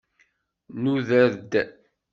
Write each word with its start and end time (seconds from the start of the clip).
Nuder-d. 0.81 1.51